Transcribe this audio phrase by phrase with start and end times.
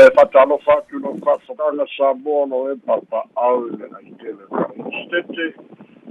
[0.00, 5.54] e fatalofa atu lo fa'afogaga sa moa lo e papa'au le aitele ra'istete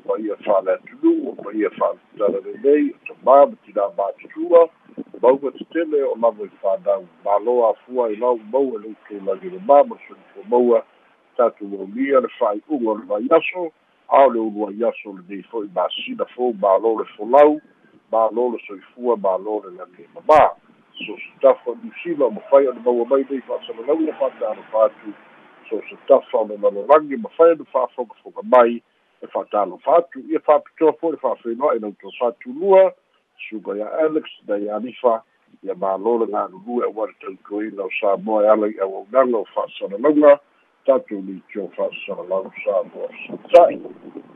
[0.06, 4.62] ma ia fa'ale atulu'u ma ia fa'aletala lelei o tamā ma tinā matutua
[5.22, 9.58] mauga tetele o lava i fanau malo afua i lau mau e loutou lagi le
[9.58, 10.86] mā ma solifua maua.
[11.38, 13.72] Tatou aulia le fa'ai'uga o le vaiaso
[14.10, 17.58] a o le ulu ai aso lenei fo'i masina fou malo le folau
[18.12, 20.69] malo le soifua malo le lagi mamā
[21.06, 25.14] so se tafa niusila o mafai maua mai nei fa'asalalauga fa'atalofa atu
[25.70, 28.82] so se tafa o le lalolagi mafai ona fa'afogafoga mai
[29.22, 32.94] e fa'atalofa atu ia fa'apitoa fo'i le fa'afenoa i lautou fatulua
[33.50, 35.24] suga ia alex na ia alifa
[35.64, 40.40] ia mālo le galulue ua le tautuaina o samoa e ala i auaunaga o fa'asalalauga
[40.86, 43.80] tatou litio fa'asalalau samoa sita'i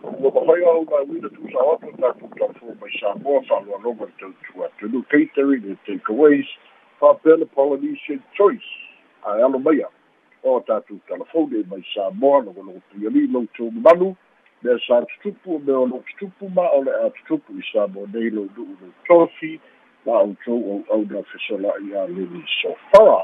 [0.03, 5.77] ua mafai au mauina tusao atu tatou tafo mai samoa fa'aloaloga tautua atunu catering and
[5.85, 6.45] takeaways
[6.99, 8.69] fa'apea le polynesian choice.
[9.25, 9.87] Ae alo maia
[10.43, 14.15] o tatou talafone mai samoa logologo piali loutou mamalu
[14.63, 18.49] mea sa tutupu me o loo tutupu ma o a tutupu i samoa nei lou
[18.57, 19.59] nu'u lou tofi
[20.05, 23.23] ma outou au'auna fesola'i a lili sofara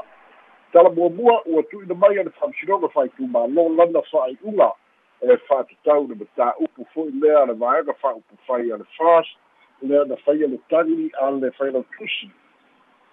[0.72, 4.72] talamuamua ua tu'uina mai a le fa'amasinoga fa'aitumālo lana fa'ai'uga
[5.20, 9.36] e fa'atatau le matā'upu fo'i lea le vaega fa'upu fai a le fast
[9.82, 12.30] lea na faia le tagi a le failautusi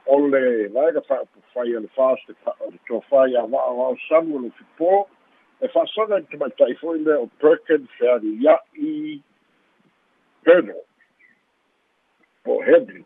[0.05, 4.93] o le vaega fa'upu fai a le fast le tofai ava'a o aosamu lo fipō
[5.59, 9.19] e fa'asaga i tamaita'i fo'i lea o perkin fealia'i
[10.47, 10.79] herdle
[12.45, 13.03] o hedli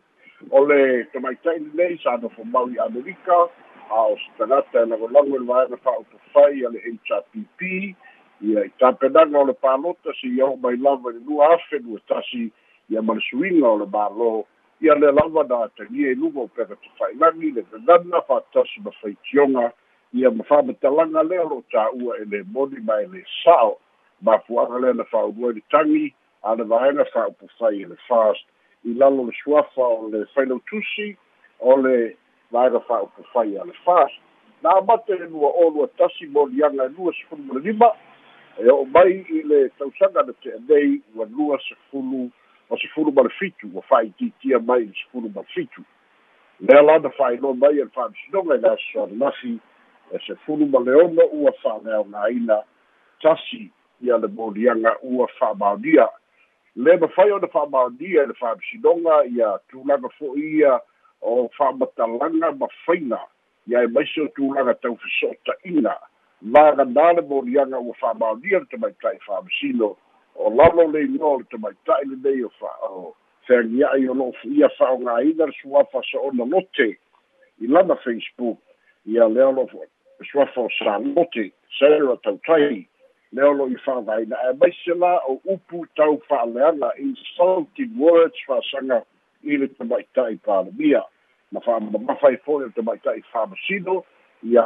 [0.51, 0.79] o le
[1.13, 3.41] tamaita'i lelei sa nofo mau i amerika
[3.89, 7.95] a o se tagata e lagolago i le vaega fa'aupufai a le hpp
[8.41, 12.51] ia i tapenaga o le palota se ia mai lava i lua afe lua tasi
[12.89, 14.45] ia ma le suiga o le mālō.
[14.81, 19.71] Ia le lava na atagia i luga o pega tafa'ilagi le gagana fa'atasi ma faitioga
[20.13, 23.77] ia ma fa'amatalaga lea lo'o tā'ua e le moni ma e le sa'o.
[24.21, 28.45] Ma fuaga lea na fa'aulua i le tagi a le vaega fa'aupufai e le fast.
[28.85, 31.15] I lalo le suafa o le failautusi
[31.59, 32.17] o le
[32.51, 34.17] vaega fa'aupufai a le fast.
[34.63, 37.93] Na amate e lua o lua tasi moliaga e lua sefulu ma le lima
[38.59, 42.29] e o'o mai i le tausaga na te'anei ua lua sefulu
[42.69, 45.83] o sefulu ma le fitu ua fa'aitiitia mai i sefulu ma le fitu
[46.59, 49.59] lea lana fa'ailoa mai e le fa'amisinoga i le aso ananafi
[50.11, 52.63] e sefulu ma le ono ua fa'aleaogāina
[53.21, 56.09] tasi ia le moliaga ua fa'amaonia
[56.75, 60.79] le mafai ona fa'amaonia i le fa'amisinoga ia tulaga fo'i ia
[61.21, 63.19] o fa'amatalaga ma faiga
[63.67, 65.95] ia e maise o tulaga taufeso'ota'iga
[66.41, 69.95] maganā le moliaga ua fa'amaonia le tamaita'i fa'amasino
[70.35, 73.15] o lalo le igoa o le tamaita'i lenei o fa o
[73.47, 76.97] feagia'i o lo'o fu'ia fa'aogāina le suafa so ona lote.
[77.61, 78.57] I lana facebook
[79.05, 79.85] ia lea lo'o
[80.31, 82.87] suafa o salote sera tautai.
[83.31, 89.03] Lea o i fa'avaina e maise la o upu tau fa'aleaga insulting words fa'asaga
[89.43, 91.03] i le tamaita'i palemia
[91.51, 94.03] na fa'amamafa i fo'i le tamaita'i fa'amasino
[94.43, 94.65] ia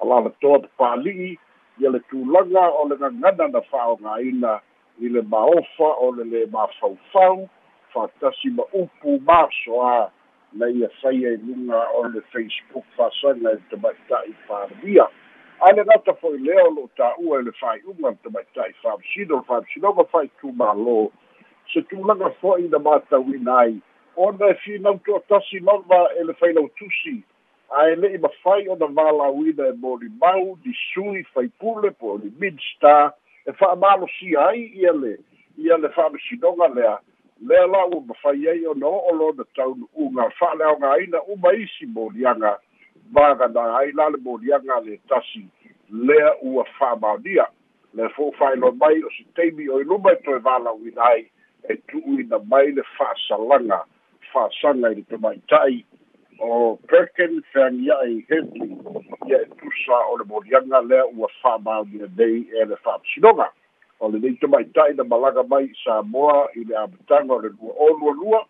[0.00, 1.38] alalatoa papali'i
[1.78, 4.60] ia le tulaga o le gagana na fa'aogāina
[5.00, 7.48] i le maofa o le lē mafaufau
[7.94, 10.10] fa'atasi ma upu masoā
[10.52, 15.08] na ia faia i luga o le facebook fa'asaga i tamaita'i palemia
[15.60, 19.46] a le gata fo'i lea o lo'o tā'ua i le fa'ai'uga le tamaita'i fa'amasino le
[19.50, 20.98] fa'amasinoga fa'aitumālō
[21.72, 23.78] se tulaga fo'i na matauina ai
[24.16, 27.16] ona e finau to'atasi lava e le failautusi
[27.74, 33.12] ae le'i mafai ona valauina e molimau lisui faipule po o limidsta
[33.46, 35.18] e fa'amalosia ai ia le
[35.58, 36.98] ia le fa'amasinoga lea
[37.48, 42.58] lea la ua mafai ai ona o'o lona taunu'uga fa'aleaogāina uma isi moliaga
[43.10, 45.46] magana ai la le moliaga le tasi
[45.90, 47.46] lea ua fa'amaonia
[47.94, 51.30] le fo'u fa'ailoa mai o se taimi o i luma e toe valauina ai
[51.68, 53.84] e tu'uina mai le fa'asalaga
[54.32, 55.84] fa'asaga i le tamaita'i
[56.40, 58.76] o Perkin feagia'i Henley
[59.26, 63.48] ia e tusa o le moliaga lea ua fa'amaonia nei e le fa'amasinoga
[64.00, 67.72] o le nei tamaita'i na malaga mai i Samoa i le amataga o le lua.
[67.78, 68.46] Olualua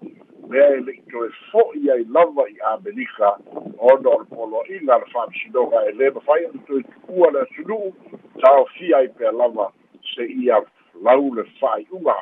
[0.51, 3.37] lea e le'i toe fo'i ai lava i Amerika
[3.79, 7.93] ona o le poloa'iga le fa'amasinoga e lē mafai ona toe tu'ua le atunu'u
[8.41, 9.73] taofia ai pea lava
[10.15, 10.63] se ia
[11.03, 12.17] lau le fa'ai'uga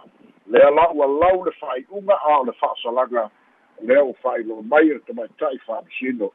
[0.46, 3.30] lea la ua lau le fa'ai'uga a o le fa'asalaga
[3.80, 6.32] lea ua fa'ailoa mai e tamaita'i fa'amasino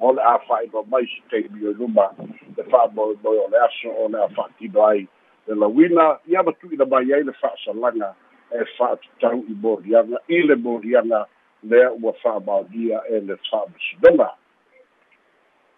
[0.00, 2.10] o le a fa'ailoa mai se taimi o luma
[2.56, 5.08] le fa'amoemoe o le aso o le a fa'atino ai.
[5.46, 8.14] Le lauina ia matu'ina mai ai le fa'asalaga
[8.50, 11.26] e fa'atatau i moliaga i le moliaga
[11.62, 14.30] lea ua fa'amaonia e le fa'amasinoga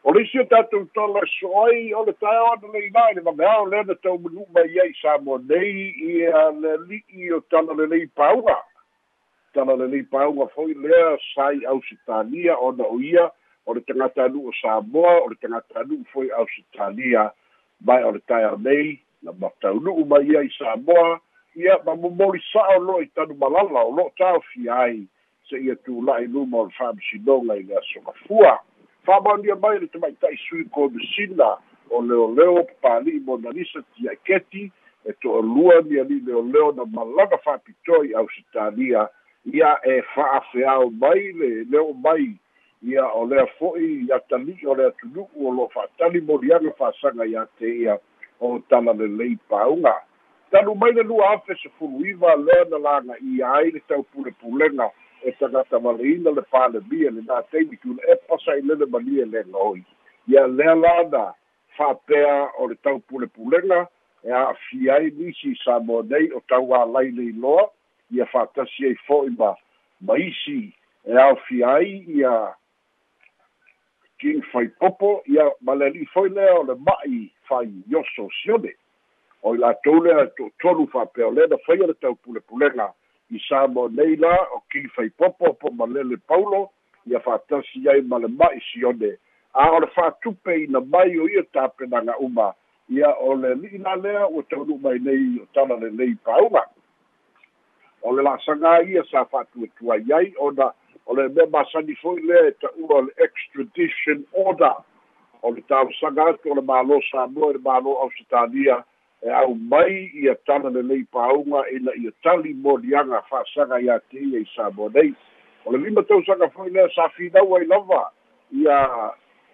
[0.04, 3.20] o le isi o tatou tala so ai o le tae ona leina i le
[3.20, 8.06] vameao lea na taumanuu mai ai sa mo nei ia le li'i o tala lelei
[8.06, 8.56] pauga
[9.54, 13.30] tala lelei pauga foi lea sai ausitalia ona o ia
[13.66, 17.30] o le tagata anu'u samoa o le tagata anu'u foi ausitalia
[17.80, 21.20] mai o le tae nei na mataunu'u mai ia i samoa
[21.56, 25.06] ia ma momoli sa'o lo'o i tanu malala o lo'o taofia ai.
[25.48, 28.58] Se ia tula'i luma o le fa'amasinoga i le asogafua.
[29.06, 31.56] Fa'amaonia mai le tamaita'i sui komisina
[31.90, 34.72] o leoleo papali'i monalisa tia'iketi
[35.04, 39.08] e to'alua niali leoleo na malaga fa'apitoa i ausitalia
[39.52, 42.32] ia e fa'afeao mai le leo mai
[42.82, 47.46] ia o lea fo'i ia tali'i o le atunu'u o lo'o fa'atali moliaga fa'asaga iā
[47.58, 47.99] te ia
[48.41, 49.94] o tala lelei pauga
[50.50, 54.91] tanu mai le lua afe sefulu iva lea na lagaia ai le taupulepulega
[55.25, 59.85] e tagata valeina le palemia lenā taimi tule epa saʻilele malia lega oi
[60.29, 61.25] ia lea la na
[61.76, 63.87] fa'apea o le taupulepulega
[64.25, 67.69] e a'afia ai nisi sa nei o tauālai le iloa
[68.10, 69.54] ia fa'atasi ai fo'i ma
[70.00, 70.72] ma isi
[71.04, 72.54] e aofia ai ia
[74.18, 78.74] king fai popo ia ma le ali'i foi lea o le ma'i fai ioso sione.
[79.42, 82.92] O i latou lea to'atolu fa'apea o lea na faia le taupulepulega
[83.30, 86.70] i sa mo nei la o kili faipopo po ma lele paulo
[87.06, 89.16] ia fa'atasi ai ma le ma'i sione.
[89.52, 92.52] A o le fa'atupe ina mai o ia tapenaga uma
[92.88, 96.64] ia o le li'i la lea ua taunu mai nei o tala lelei pauga
[98.04, 100.70] o le la'asaga ia sa fa'atuatuai ai ona
[101.06, 104.76] o le mea masani fo'i lea e ta'ua o le extradition order.
[105.42, 108.82] O le tausaga atu o le mālō samoa i le mālō ausitalia
[109.24, 114.44] e au mai ia tala lelei paunga ina ia tali molianga fa'asaga iā te ia
[114.44, 115.14] i sa mo nei.
[115.64, 118.04] O le lima tausaga foi lea sa finau ai lava
[118.52, 118.78] ia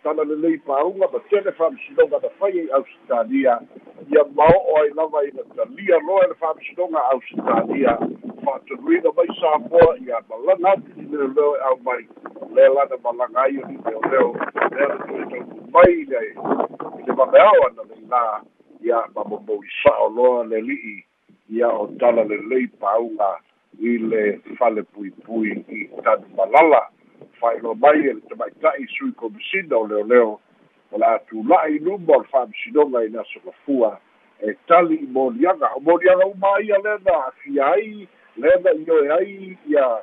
[0.02, 3.60] tala lelei paunga ma tele fa'amasinoga na fai ai ausitalia
[4.10, 7.98] ia mao'o ai lava ina talia loa le fa'amasinoga ausitalia
[8.44, 12.08] fa'atoluina mai sa moa ia malaga atu i leoleo e au mai.
[12.54, 14.36] Le lana malaga ai o ni leoleo
[14.76, 16.20] lea le toe taupu mai le
[16.98, 18.22] i le vameao ana leilā
[18.82, 21.04] ia ma momolisa'o loa le li'i.
[21.50, 23.36] Ia o tala lelei pauga
[23.78, 26.88] i le fale puipui i tanu malala
[27.40, 30.40] fa'ailoa mai e le tamaita'i sui komisina o leoleo
[30.92, 34.00] o le atula'i luma o le i le asogafua
[34.40, 39.12] e tali i moliaga o moliaga uma ia le na afia ai le na ioe
[39.12, 40.02] ai ia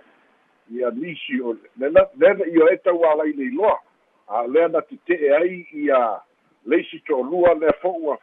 [0.72, 3.80] ia nisi o le na ioe tauālai le iloa
[4.28, 6.20] a lea na tete'e ai ia
[6.66, 8.18] leisi to'olua lea fo'ua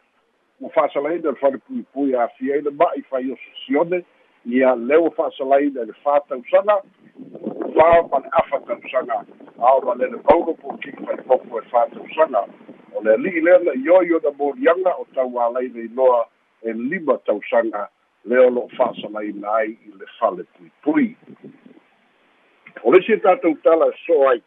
[0.60, 4.05] ua fa'asalaina le falepuipui afia i le ma'i fai o sosione
[4.46, 6.82] ia lea ua fa'asalaina i le fātausaga
[7.74, 9.24] fa ma le afa tausaga
[9.58, 12.46] ao ma le le paulo po kiki faipopo e fātausaga
[12.94, 16.26] o le ali'i lea na ioi ona moliaga o tauālai le iloa
[16.62, 17.88] e lima tausaga
[18.24, 21.16] lea o lo'o fa'asalaina ai i le fale puipui
[22.82, 24.42] o le isi tatou tala e so ai.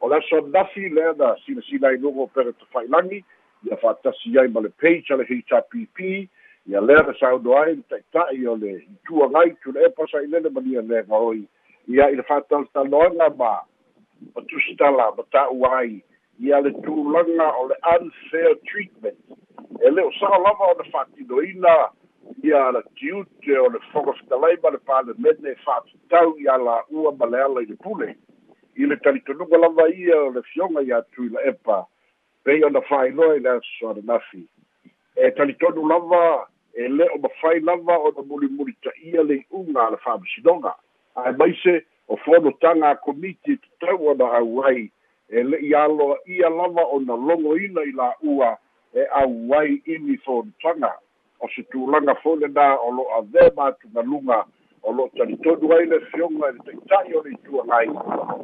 [0.00, 3.24] O le aso nafi lea na silasila ai luga o pere tafailagi
[3.64, 6.28] ia fa'atasi ai ma le page a le hpp
[6.68, 10.82] ia lea na sauno ai le ta'ita'i o le ituagai tule e pasa'ilele ma lia
[10.82, 11.46] lega oi.
[11.88, 13.62] Ia i le fa'atalotaloaga ma
[14.34, 16.02] ma tusitala ma ta'ua ai.
[16.40, 19.18] Ia le tulaga o le unfair treatment.
[19.78, 21.76] E lē o sa'a lava o le fa'atinoina
[22.42, 27.42] ia la tiute o le fogafetalai ma le palemene e fa'atatau ia la'ua ma le
[27.42, 28.16] ala i le pule.
[28.74, 31.86] I le talitonuga lava ia o le fioga iā tui la epa
[32.42, 34.42] pei ona fa'ailoa i le aso ananafi
[35.16, 39.96] e talitonu lava e lē o mafai lava ona mulimuli ta'ia le i'uga a le
[40.04, 40.74] fa'amasinoga
[41.16, 41.74] ae maise
[42.08, 44.90] o fonotaga a komiti tatau ona au ai
[45.28, 48.58] e le'i aloa ia lava ona logoina i la'ua
[48.94, 50.92] e au ai ini fonotaga
[51.40, 54.44] o se tulaga foi lenā o lo'o avea matugaluga
[54.82, 57.88] o lo'o talitonu ai le fioga i le ta'ita'i o le ituagai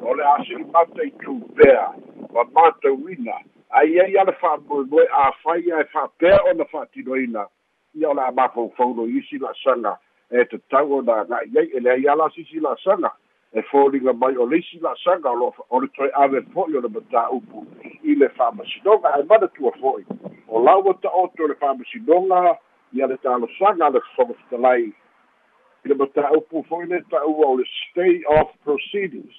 [0.09, 1.93] o le asi'i mata i tupea
[2.33, 3.37] ma matauina
[3.71, 7.47] ai ai ale fa'amoemoe afai ae fa'apea ona fa'atinoina
[7.95, 9.99] ia o le a mafaufaulo isi la'asaga
[10.31, 13.11] e tatau ona aga'i ai e leai ala sisi la'asaga
[13.53, 16.81] e foliga mai o le isi la'asaga o lo'o o le toe ave fo'i o
[16.81, 17.67] le matāupu
[18.03, 20.05] i le fa'amasinoga ae manatua fo'i
[20.49, 22.59] o laua ta'oto le fa'amasinoga
[22.93, 24.93] ia le talosaga le fogafetalai
[25.85, 29.35] i le mataupu fo'i le ta'ua o le stay of proceedings.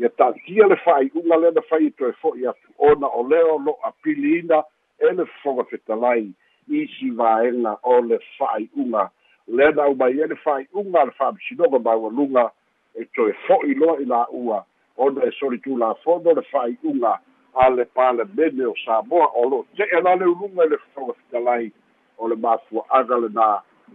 [0.00, 3.78] Ia ta'atia le fa'ai'uga lea na fai toe fo'i atu ona o lea o lo'o
[3.84, 4.62] apiliina
[4.98, 6.32] e le fogafetalai
[6.68, 9.10] isi vaega o le fa'ai'uga
[9.48, 12.50] lea na au mai e le fa'ai'uga le fa'amasinoga maualuga
[12.94, 14.64] e toe fo'i loa i la'ua
[14.96, 17.20] ona e solitulafono le fa'ai'uga
[17.54, 21.72] a le palemene o samoa o lo'o te'e la le uluga i le fetagafitalai
[22.18, 23.48] o le mafua'aga lenā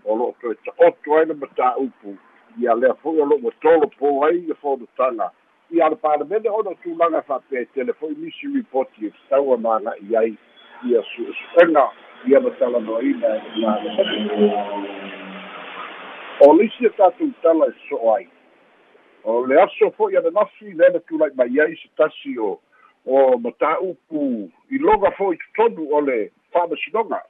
[0.06, 2.18] o lo'o toe ta'oto ai le matā'upu
[2.60, 5.32] ia lea fo'i o lo'u e tolo po ai ia fonotaga
[5.72, 10.38] ia le palemene ona tulaga fa'apea tele fo'i nisi ripoti e tataua maga'i ai
[10.86, 11.90] ia su'esu'ega
[12.28, 13.40] ia ma talanoaina e
[16.40, 18.28] o le isi e tatou tala e so'o ai
[19.24, 22.60] o le aso fo'i ana nafi le na tulai mai ai se tasi o
[23.06, 27.22] o matā'upu i loga fo'i totonu o le fa'amasinoga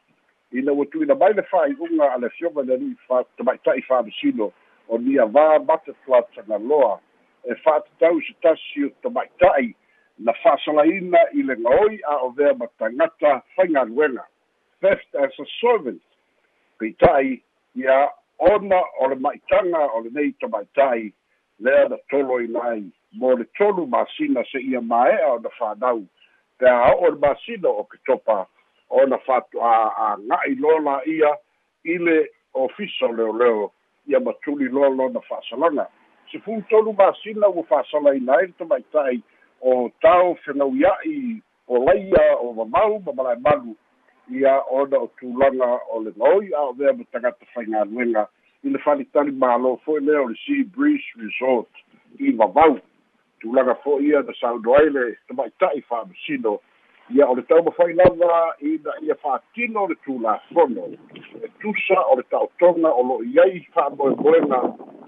[0.52, 2.96] ina ua tu'uina mai le fa'ai'uga a le afioga le ali'i
[3.38, 4.52] tamaita'i fa'amasino
[4.88, 7.00] o nia vā butterfly tagaloa
[7.46, 9.74] e fa'atatau se tasi o tamaita'i
[10.20, 14.26] na fa'asalaina i le gaoi a vea ma tagata faigaluega
[14.82, 16.02] theft as a servant.
[16.80, 17.42] Peita'i
[17.76, 18.10] ia
[18.40, 21.12] ona o le ma'itaga o lenei tamaita'i
[21.60, 26.06] lea na tolo ina ai mo le tolu masina se ia mae'a ona fanau
[26.58, 28.48] pe a o'o le masina o ke topa
[28.90, 29.74] ona fatu a
[30.14, 31.36] aga'i lo la ia
[31.84, 33.72] i le ofisa leoleo
[34.08, 35.88] ia matuli loa lona fa'asalaga
[36.32, 39.22] se tolu masina ua fa'asalaina ai le tamaita'i
[39.62, 43.76] o tao fegauia'i o laia o mamau ma malae malu
[44.32, 48.28] ia ona o tulaga o le gaoi a o ma tagata faigaluega
[48.64, 51.70] i le falitali mālō fo'i lea o le sea breeze resort
[52.20, 52.78] i vavau
[53.40, 56.60] tulaga fo'i ia na sauno ai le tamaita'i fa'amasino
[57.16, 60.86] ia o le taumafai lava ina ia fa'atino o le tulafono
[61.42, 64.60] e tusa o le ta'otoga o lo'o iai fa'amoemoega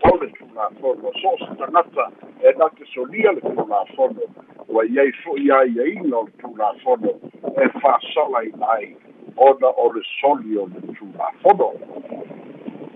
[0.09, 2.09] o le tulafono so o se tagata
[2.41, 4.25] e nake solia le tulafono
[4.67, 7.19] ua iai fo'i aiaina o le tulafono
[7.61, 8.95] e fa'asalaina ai
[9.41, 11.69] ona o le soli o le tulafono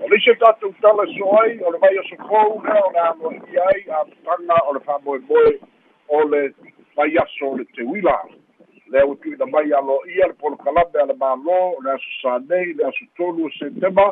[0.02, 3.58] o le ise tatou tala so ai o le vai asofou lea o le aloa'i
[3.68, 5.60] ai amataga o le fa'amoemoe
[6.08, 6.42] o le
[6.96, 8.18] vai aso o le teuila
[8.92, 12.86] le ua tu'uina mai alo'ia le polokalame a le mālō o le aso sanei le
[12.86, 14.12] aso tolu o setema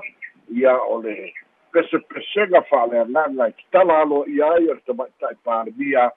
[0.49, 1.33] ia o le
[1.71, 6.09] pesepesega fa'aleagaga i kitala alo'ia ai o le tamaita'i palemia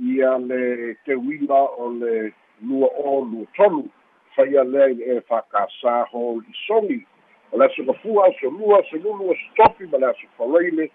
[0.00, 2.32] ia le teuila o le
[2.66, 3.86] lua o lua tolu
[4.36, 7.00] faia lea e fa'akasā hol i sogi
[7.52, 10.90] o le aso gafua aso lua aso lulu aso topi ma le aso falaile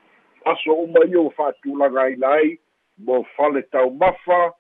[0.46, 2.58] aso uma ia ua fa'atulaga aina ai
[2.98, 4.54] mo fale taumafa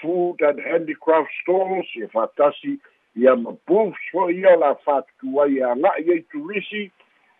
[0.00, 2.78] food and handicraft stores ia fatasi
[3.18, 6.90] ia ma booths fo'i ia la fatutu ai e aga'i ai turisi.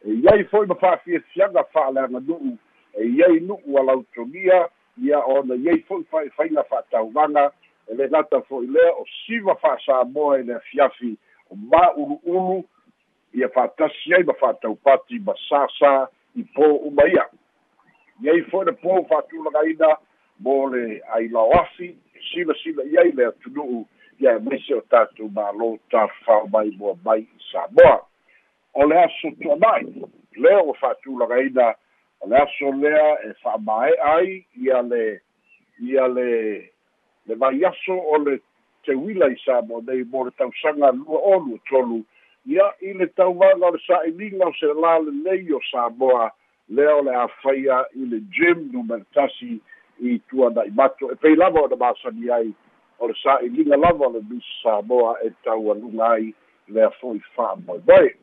[0.04, 2.56] E iai fo'i ma fa'afiafiaga fa'aleaga nu'u.
[2.98, 4.68] E iai nu'u alautogia
[5.02, 7.50] ia ona iai fo'i fa'ifaiga fa'atauvaga
[7.88, 11.16] e le gata fo'i lea o siva fa'asamoa i le afiafi
[11.50, 12.64] o ma'ulu'ulu
[13.34, 15.92] ia fa'atasi ai ma fa'ataupati ma sāsā
[16.36, 17.24] i pō uma ia
[18.24, 19.94] iai fo'i le pō fa'atulagaina
[20.44, 21.94] mo le ailao afi
[22.32, 23.84] sila sila i ai le atunu'u
[24.20, 28.00] ia e maise o tatou mālō tafafao mai mua mai i samoa.
[28.74, 30.02] O le aso tuana'i
[30.36, 31.74] lea ua fa'atulagaina
[32.20, 35.20] o le aso lea e fa'amae'a ai ia le
[35.80, 36.28] ia le
[37.28, 38.40] le vai aso o le
[38.84, 42.04] teuila i sa mo nei mo le tausaga lua o lua tolu.
[42.46, 46.30] Ia i le tauvaga o le sa'iliga o se la lelei o samoa
[46.68, 49.60] lea o le afaia i le gym numere tasi
[50.00, 51.12] i tuana'i mato.
[51.12, 52.52] E pei lava ona masani ai
[52.98, 56.34] o le sa'iliga lava o le misi samoa e taualuga ai
[56.68, 58.14] lea fo'i fa'amoemoe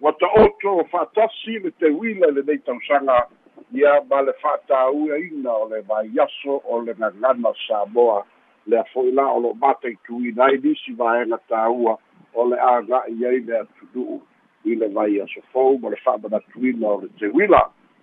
[0.00, 3.26] ua ta'oto o fa'atasi le teuila i lenei tausaga
[3.72, 8.22] ia ma le fa'atāuiaina o le vaiaso o le gagana samoa
[8.66, 11.98] lea fo'i la o lo'o mataituina ai nisi vaega tāua
[12.34, 14.20] o le aga'i ai le atunu'u
[14.64, 17.62] i le vaiaso fou ma le fa'amanatuina o le teuila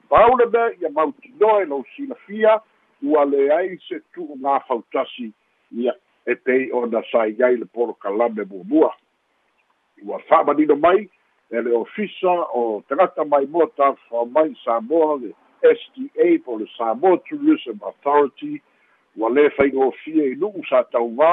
[0.10, 2.60] pau le mea ia mautinoa e lou silafia
[3.03, 5.32] ua leai se tu'u gā fautasi
[5.72, 5.94] ia
[6.25, 8.94] e pei ona saigai le polokalame muamua.
[10.06, 11.10] Ua fa'amanino mai
[11.51, 17.18] e le ofisa o tagata mai moa tafao mai samoa le sta po le samoa
[17.30, 18.62] tourism authority
[19.18, 21.32] ua lē faigofia i nu'u sa tauvā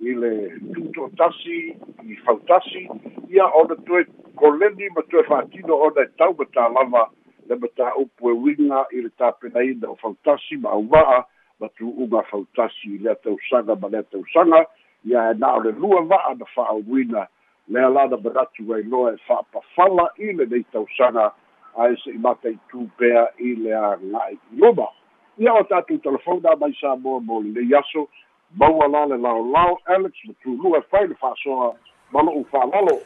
[0.00, 0.32] i le
[0.74, 1.60] tuto'atasi
[2.04, 2.86] i fautasi
[3.32, 4.04] ia ona toe
[4.36, 7.06] koleni ma toe fa'atino ona e tau matālava
[7.48, 11.24] le mataupu e uiga i le tapenaina o fautasi ma auva'a
[11.60, 14.66] ma tu'uga fautasi i lea tausaga ma lea tausaga
[15.04, 17.26] ia e na o le lua va'a na fa'auina
[17.68, 21.32] lea la na manatu ai loa e fa'apafala i le nei tausaga
[21.76, 24.88] ae se'i mataitū pea i le aga'i i luma
[25.38, 28.08] ia o tatou telefona mai sa moa mo lelei aso
[28.56, 31.74] maua la le laolao alex ma tulua fai le fa'asoa
[32.12, 32.96] ma lo'u fa'alalo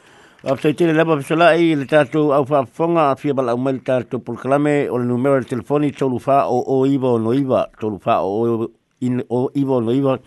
[0.44, 3.82] a tai tele lava pesala ai le tatou au whaafonga a fia bala umai le
[3.82, 7.66] tatou polkalame o le numero le telefoni tolu wha o o iwa o no iwa
[7.80, 8.68] tolu wha o,
[9.00, 10.18] in, o iwa o no iwa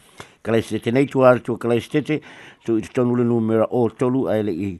[0.43, 2.21] kalaisitete nei tu atu kalaisitete
[2.65, 4.79] tu i tonu le numera o tolu ai le i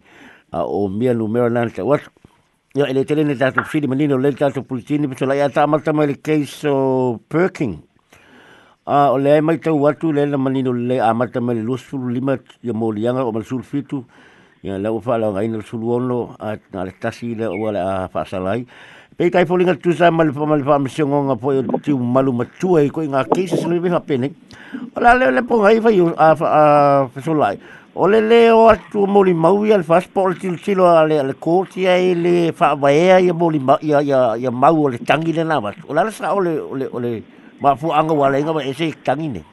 [0.51, 2.12] a o mia numera nana ta watu
[2.75, 5.94] ia ele tele ne tatu fili manino le tatu pulitini pito la ia ta amata
[5.94, 6.65] mai le case
[7.30, 7.77] Perking
[8.88, 12.34] a o le mai tau watu le na manino le amata mai le lusulu lima
[12.63, 14.01] ia mo lianga o masul fitu
[14.63, 17.77] ia le ufa la ngai na sulu ono a na le tasi le o le
[17.77, 18.65] a fasalai
[19.13, 22.82] Pei kai folinga tu sa mal fa mal fa misiongo nga po tiu malu matua
[22.82, 24.34] i ko nga kesi sulu be hapene.
[24.98, 26.62] Ola le le po ngai fa a a
[27.13, 27.62] fasolai.
[27.95, 31.33] O le le o atu moli maui al fas po le til silo ale ale
[31.38, 35.33] koti ai le fa vaea ia moli ma ia ia ia mau o le tangi
[35.33, 35.77] le na bat.
[35.88, 37.21] Ola le sa o le o le o le
[37.62, 39.43] ma fu anga wala inga ba ese tangi ne.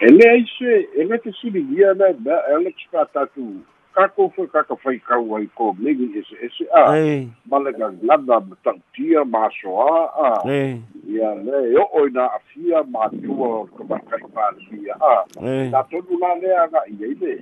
[0.00, 3.56] Ele ai se ele te sili ia na ba ele tska tatu
[3.96, 6.92] kako foi kaka fai kau ai ko megi ese ese a
[7.48, 10.28] male ga lada tantia ma soa a
[11.16, 15.24] ia le o oina afia ma tua ko ba kai pa sia a
[15.72, 17.34] ta tonu la le aga ia ile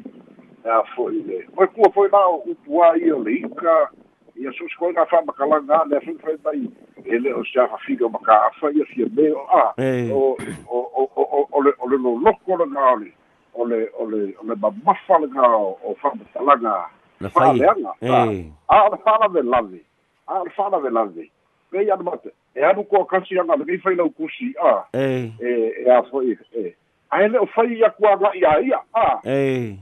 [0.65, 3.91] a foi le foi ku foi na u tua ia le ika.
[4.35, 6.63] Ia so sko na fa makalanga le foi foi bai
[7.05, 9.75] ele o sia fa figo maka afa ia fia me a
[10.11, 13.11] o o o o o le o le lo loko le ngale
[13.55, 16.75] o le o le o le mamafa le ga o fa'amatalaga
[17.31, 17.93] fa'aleaga
[18.69, 19.81] a le fa'alave lave
[20.27, 21.31] a le fa'alave lave
[21.71, 24.85] pei ana mate e anu ko kasi anga le lau kusi a.
[24.95, 26.75] E e a foi e
[27.11, 29.21] ai le o fai ia kua ia ia a.
[29.25, 29.79] E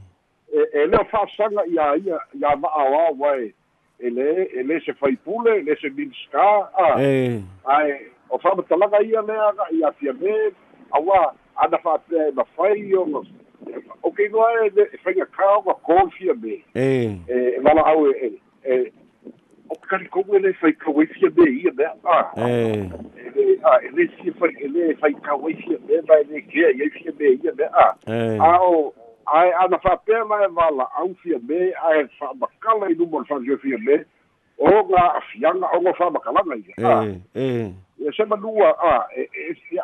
[0.52, 3.52] e le o fa'asaga ia ia ia ma'a o ai
[4.00, 4.11] e.
[4.11, 6.97] Le e le se fai pule le se minska a.
[6.97, 10.52] Ai o fa'amatalaga ia le aga ia fia me.
[10.93, 13.25] Aua ana fa'apea e mafai o
[14.02, 16.64] o ke noa e le whainga kao wa kōwhia me.
[16.75, 17.17] E.
[17.29, 18.33] E wala au e,
[18.64, 18.93] e,
[19.73, 21.85] o kari kogu e le whai kawaiwhia me ia me.
[22.05, 22.33] Ah.
[22.37, 22.91] E.
[23.17, 26.41] E le, ah, e le si whai, e le whai kawaiwhia me, ma e le
[26.43, 27.64] kea i whia me ia me.
[27.73, 27.95] Ah.
[28.07, 28.38] E.
[28.38, 28.95] A o,
[29.26, 34.05] ai ana whapea mai wala au whia me, ai whamakala i numor whanzio whia me,
[34.59, 37.20] o ngā awhianga o ngā whamakalanga ia.
[37.35, 37.73] E.
[38.16, 38.77] Se manua,
[39.16, 39.29] e,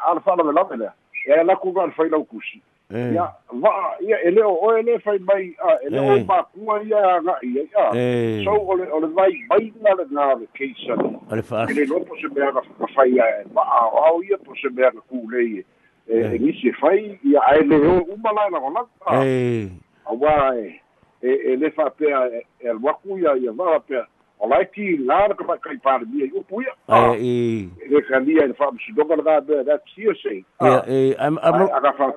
[0.06, 0.92] ana whaname lame lea.
[1.26, 2.60] E la ku ngā whai lau kusi.
[2.90, 7.36] Ia va ia ele o ele fai mai a ele o ba kua ia nga
[7.42, 8.44] ia ia.
[8.44, 10.96] So ole ole vai vai na le na le keisa.
[11.30, 11.66] Ole fa.
[11.68, 12.62] Ele no po se mea ka
[12.94, 15.64] fai ia a o ia po se mea ku le
[16.08, 20.80] e ni se fai ia ele o uma la ona a wa e
[21.20, 24.00] ele fa pe e wa ku ia ia va pe
[24.40, 26.72] o lai ki ngā ka pa kai pa mia i upu ia.
[27.18, 30.44] E e ka lia e fa si doga na da da tio sei.
[30.62, 32.14] E aga fa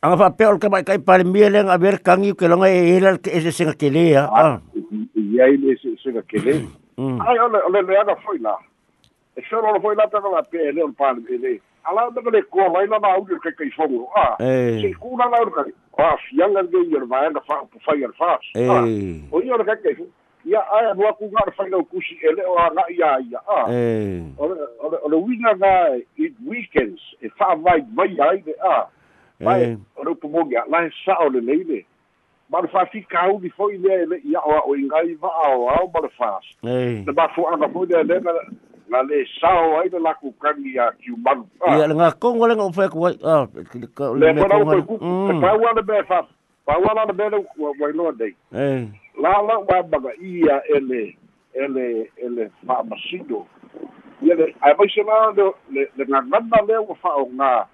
[0.00, 2.68] Anga fa pe ol ka mai kai pare mia le nga ver kangi ke longa
[2.70, 4.60] e ela ke ese singa ke le ah
[5.18, 6.52] ia ile ese singa ke le
[7.26, 8.54] ai ole ole le aga foi la
[9.34, 12.42] e se lo foi la ta la pe le ol pare le ala da le
[12.46, 14.36] ko la na audio ke kai fongo ah.
[14.38, 15.64] Se ku na la ka
[15.98, 18.86] ah fianga de yer va nga fa pu fa yer fa ah.
[19.34, 19.96] O yer ka ke
[20.46, 23.66] ia ai no ku nga fa no kusi ele o nga ia ia ah.
[24.38, 25.74] Ole ole ole winga ga
[26.14, 28.38] it weekends e fa vai vai ai
[29.40, 31.84] Mai, o rau pomogi a lahe sao le leile.
[32.50, 35.68] Ma le whawhi kau ni fo i lea ele ia o o ingai va ao
[35.68, 36.44] ao ma le whaas.
[36.62, 38.20] Le ma fu anga fo lea lea
[38.88, 41.46] na le sao ai le laku kangi a kiu manu.
[41.70, 43.14] Ia le ngā kongo le ngā whae kuai.
[44.18, 45.06] Le kona o koe kuku.
[45.30, 46.22] Le pau ana mea wha.
[46.66, 47.30] Pau ana mea
[47.78, 48.34] wai loa dei.
[49.22, 51.16] La la wa baga ia ele
[51.54, 53.46] ele ele wha masido.
[54.22, 57.66] Ia le, ai mai se la le ngā ngana lea wa wha o ngā.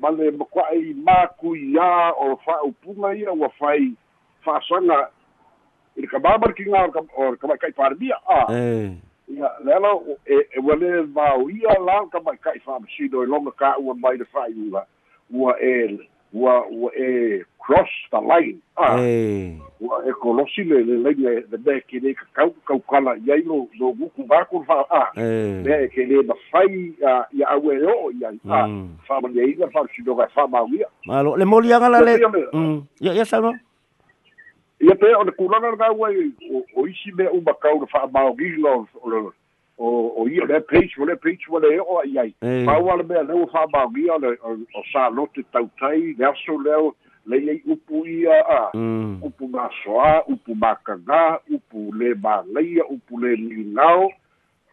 [0.00, 3.92] Male, ma le makua'i makuiā o fa'aupuga ia ua fai
[4.44, 5.10] fa'asaga
[5.96, 8.46] i le kamamalikiga o le kamaika'i palemia a.
[9.28, 9.88] Ia le ala
[10.26, 14.86] e ua lē vaoia la kamaika'i fa'amasino e loga kā'ua mai le fa'aiuga
[15.30, 15.98] ua e
[16.32, 18.60] ua ua e cross the line.
[18.76, 18.96] A
[19.80, 23.92] ua e kolosi le le laiga le mea kelē kakau kaukala i ai lo lo
[23.92, 25.02] guku vaku fa a.
[25.16, 26.94] Mea e kelē mafai
[27.32, 28.68] ia aue e o'o i ai a.
[29.08, 32.20] Fa'amaliaiga fa'amasinoga e fa'amauia malo le moliaga la le
[33.00, 33.54] ia ia sauno
[34.80, 36.08] ia pe o le kulaga le gaua
[36.76, 38.70] o isi mea uma kau le fa'amaogiga
[39.02, 39.32] o le
[39.78, 42.34] o o ia le page o le page o le o ai ai.
[42.66, 46.58] Pa o le mea leo fa ba gia o o sa lote tautai le aso
[46.58, 46.94] leo
[47.26, 48.70] le ai upu ia a.
[49.22, 54.10] Upu ma soa upu ma kanga upu le ba leia upu le ningao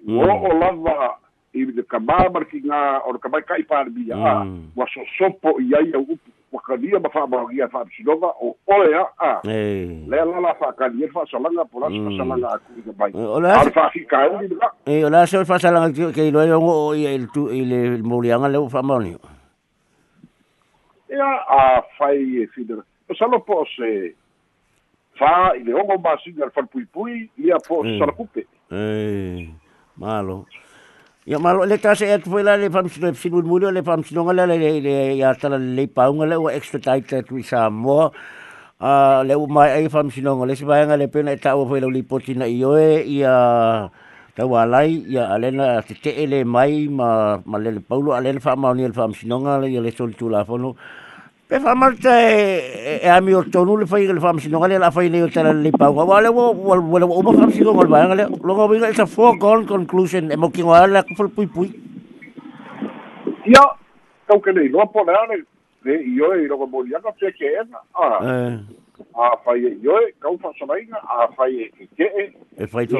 [0.07, 1.17] o o lava
[1.53, 4.45] i le kamama ki nga o le kamai kai pa bia a.
[4.75, 8.93] Wa so sopo i ai upu wakalia ma fa ba gia fa sinova o oe
[8.95, 9.05] a.
[9.19, 13.11] A le la la fa ka ni fa salanga por as salanga aku i bai.
[13.13, 16.59] Al fa fi ka ni la e o la so fa salanga ke lo yo
[16.59, 19.15] o i el tu i le molianga le fa moni
[21.15, 24.15] ia a fai e fidera o salo po se
[25.19, 29.49] fa i le ongo masiga le falpuipui ia po se salakupe e
[29.97, 30.45] malo
[31.25, 34.45] Ia malo le tase e tu le fam sino sino mulo le fam sino ngala
[34.45, 38.13] le le ya tala le paunga le o extra tight tu sa mo
[38.79, 41.81] a le o mai ai fam sino ngale se vai ngale pena ta o foi
[41.81, 43.89] le potina io e ia
[44.37, 48.69] ta alai ia alena te te ele mai ma ma le paulo alena fa ma
[48.77, 50.77] ni le fam sino ngale le sol tu la fono
[51.47, 54.89] Pe fa marta e, e ami o tonu le fai le fam sino ngale la
[54.89, 55.93] fai le o tala le pau.
[55.93, 58.25] Wa le wo wo wo o ma fam sino ngale ba ngale.
[58.41, 61.69] Lo ngo binga it's a foregone conclusion e mo ki ngwa la ku pui pui.
[63.45, 63.61] Ia,
[64.25, 65.37] kau ke nei lopo le ane,
[65.85, 67.77] le i oe i rogo mori anga te ke ena.
[67.93, 68.57] Ah.
[69.13, 72.25] A fai e i oe, kau fa sanainga, a fai e ke ke e.
[72.57, 72.97] E fai tō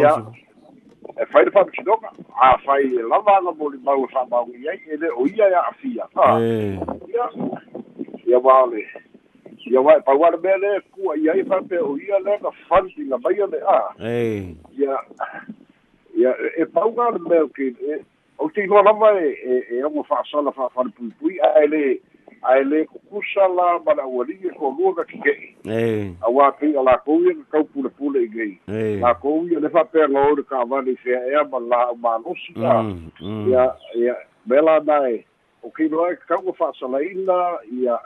[1.17, 1.97] E fai le fam sino
[2.37, 5.49] a fai e lava anga mori mau sa mau i ai, e le o ia
[5.49, 6.05] ia a fia.
[6.13, 6.37] Ah.
[8.25, 8.87] Ia, ia wale.
[9.71, 12.51] Ia wa pa wa be le ku ia i fa pe o ia le na
[12.69, 13.93] fanti na vai le a.
[13.99, 14.97] Eh ia
[16.17, 18.03] ia e pa wa le me ke
[18.37, 19.31] o ti no lava e
[19.71, 21.99] e o fa sala fa fa pu pu a le
[22.43, 26.67] a le kusa la ma la wali ko lu ga ke eh a wa pe
[26.67, 28.59] la ko ia ka pu le pu le ge
[29.01, 32.17] la ko ia le fa pe lo ka va le fe e ma la ma
[32.17, 32.53] no si
[33.49, 35.25] ia ia bela dai
[35.63, 37.97] o ki no ka ko fa sala ina ia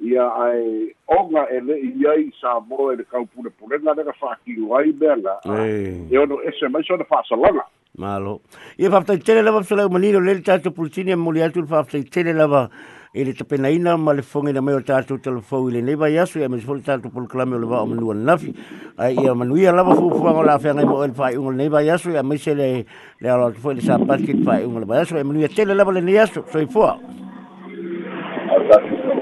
[0.00, 4.74] ia ai onga e le iai sa mo e le kaupule pulenga le ka whakiru
[4.76, 7.64] ai bela e ono ese mai so na whaasalanga
[7.98, 8.40] malo.
[8.78, 12.32] Ia whaftai tele lava so lau manino le tātou pulsini e muli atu whaftai tele
[12.32, 12.70] lava
[13.12, 16.08] e le tapena ina ma le fonga na mai o tātou telefou i le neiva
[16.08, 18.54] yasu e me fol tātou pulklame o le wao manua nafi.
[18.96, 22.16] Ai ia manuia lava fufuanga o la whenga mo e whai unga le neiva yasu
[22.16, 22.86] e me se le
[23.20, 25.92] le alo atu fo le sa patkit whai unga le yasu e manuia tele lava
[25.92, 26.40] le ne yasu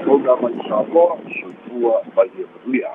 [0.09, 2.89] programa, inshallah, shukua waliohudhuria.